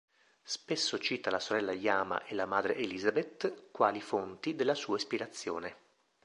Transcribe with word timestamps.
Spesso 0.41 0.97
cita 0.97 1.29
la 1.29 1.39
sorella 1.39 1.73
Jama 1.73 2.25
e 2.25 2.33
la 2.33 2.47
madre 2.47 2.75
Elizabeth 2.75 3.69
quali 3.69 4.01
fonti 4.01 4.55
della 4.55 4.73
sua 4.73 4.95
ispirazione. 4.97 5.75